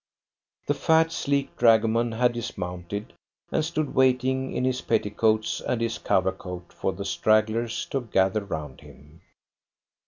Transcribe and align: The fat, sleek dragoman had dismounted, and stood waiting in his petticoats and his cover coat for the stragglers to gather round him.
The 0.65 0.73
fat, 0.73 1.11
sleek 1.11 1.55
dragoman 1.57 2.13
had 2.13 2.33
dismounted, 2.33 3.13
and 3.51 3.63
stood 3.63 3.93
waiting 3.93 4.51
in 4.51 4.63
his 4.65 4.81
petticoats 4.81 5.61
and 5.61 5.79
his 5.79 5.99
cover 5.99 6.31
coat 6.31 6.73
for 6.73 6.91
the 6.91 7.05
stragglers 7.05 7.85
to 7.91 8.01
gather 8.01 8.43
round 8.43 8.81
him. 8.81 9.21